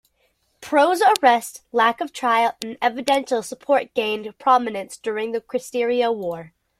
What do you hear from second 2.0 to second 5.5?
of trial, and evidential support gained prominence during the